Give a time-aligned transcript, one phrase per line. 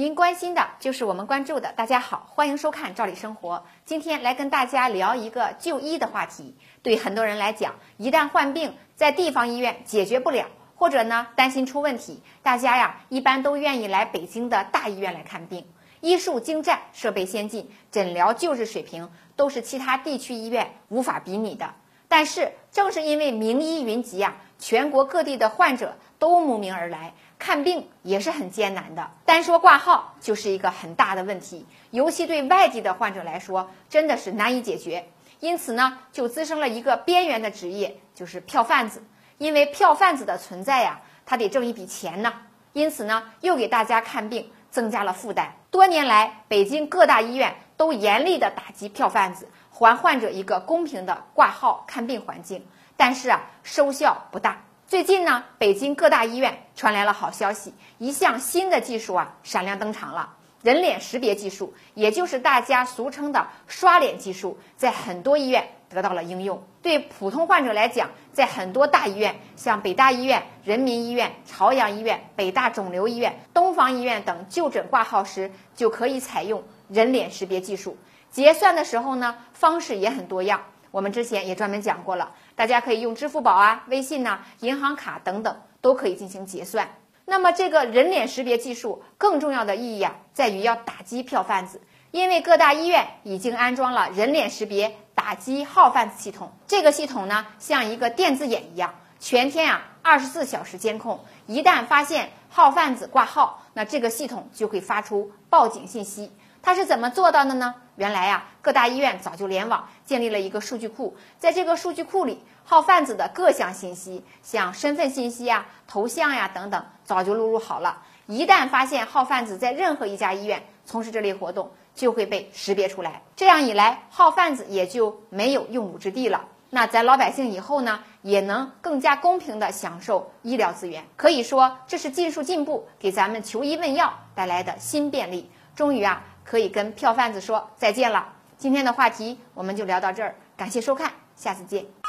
[0.00, 1.72] 您关心的就是我们关注的。
[1.72, 3.56] 大家好，欢迎收看《赵理生活》。
[3.84, 6.56] 今天来跟大家聊一个就医的话题。
[6.82, 15.66] 对很多人来讲，一旦患病，在地方医院解决不了，或者呢担心出问题，大家呀一般都愿意来北京的大医院来看病。
[16.00, 21.74] 医术精湛，设备先进，诊疗救治水平都是其他地区医院无法比拟的。
[22.10, 27.14] 但是正是因为名医云集啊，全国各地的患者都慕名而来。
[27.38, 35.08] 看病也是很艰难的，单说挂号就是一个很大的问题，尤其对外地的患者来说，真的是难以解决。
[35.38, 39.04] 因此呢，就滋生了一个边缘的职业，就是票贩子。
[39.38, 42.34] 因为票贩子的存在呀，他得挣一笔钱呢，
[42.72, 45.54] 因此呢，又给大家看病增加了负担。
[45.70, 49.48] 多年来，北京各大医院都严厉的打击票贩子，
[49.80, 52.66] 还患者一个公平的挂号看病环境，
[52.98, 54.62] 但是啊，收效不大。
[54.86, 60.34] 最近呢，北京各大医院传来了好消息，一项新的技术啊闪亮登场了。
[60.62, 66.62] 人脸识别技术，也就是大家俗称的刷脸技术，在很多医院得到了应用。
[66.82, 77.96] 对普通患者来讲，在很多大医院，像北大医院、人民医院、朝阳医院、北大肿瘤医院、东方医院等就诊挂号时，就可以采用人脸识别技术。
[78.30, 80.62] 结算的时候呢，方式也很多样。
[80.90, 86.88] 我们之前也专门讲过了，大家可以用支付宝啊、微信呐、银行卡等等都可以进行结算。
[87.26, 96.50] 那么这个人脸识别技术更重要的意义啊，在于要打击票贩子，因为各大医院已经安装了人脸识别打击号贩子系统。
[96.66, 101.20] 这个系统呢，像一个电子眼一样，全天啊二十四小时监控。
[101.46, 106.32] 一旦发现号贩子挂号，那这个系统就会发出报警信息。
[106.62, 107.76] 它是怎么做到的呢？
[108.00, 117.98] 原来呀，各大医院早就联网建立了一个数据库，在这个数据库里，号贩子的各项信息，像身份信息呀、头像呀等等，早就录入好了。
[118.24, 123.20] 一旦发现号贩子在任何一家医院从事这类活动，就会被识别出来。
[123.36, 126.46] 这样一来，号贩子也就没有用武之地了。
[126.70, 131.04] 那咱老百姓以后呢，也能更加公平地享受医疗资源。
[131.18, 135.50] 可以说，这是技术进步给咱们求医问药带来的新便利。
[135.76, 136.24] 终于啊。
[136.44, 138.34] 可以跟票贩子说再见了。
[138.58, 141.99] 今天的话题我们就聊到这儿，感谢收看，下次见。